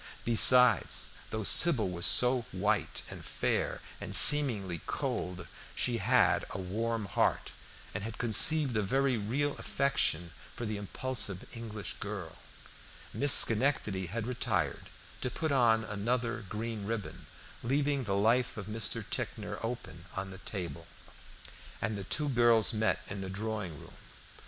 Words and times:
Besides, 0.25 1.11
though 1.29 1.43
Sybil 1.43 1.87
was 1.87 2.07
so 2.07 2.47
white 2.51 3.03
and 3.11 3.23
fair, 3.23 3.81
and 4.01 4.15
seemingly 4.15 4.81
cold, 4.87 5.47
she 5.75 5.99
had 5.99 6.43
a 6.49 6.57
warm 6.57 7.05
heart, 7.05 7.51
and 7.93 8.03
had 8.03 8.17
conceived 8.17 8.75
a 8.75 8.81
very 8.81 9.15
real 9.15 9.55
affection 9.59 10.31
for 10.55 10.65
the 10.65 10.77
impulsive 10.77 11.45
English 11.55 11.97
girl. 11.99 12.37
Miss 13.13 13.31
Schenectady 13.31 14.07
had 14.07 14.25
retired 14.25 14.89
to 15.21 15.29
put 15.29 15.51
on 15.51 15.83
another 15.83 16.45
green 16.49 16.83
ribbon, 16.87 17.27
leaving 17.61 18.05
the 18.05 18.17
life 18.17 18.57
of 18.57 18.65
Mr. 18.65 19.07
Ticknor 19.07 19.59
open 19.63 20.05
on 20.15 20.31
the 20.31 20.39
table, 20.39 20.87
and 21.79 21.95
the 21.95 22.05
two 22.05 22.29
girls 22.29 22.73
met 22.73 23.01
in 23.07 23.21
the 23.21 23.29
drawing 23.29 23.79
room. 23.79 23.93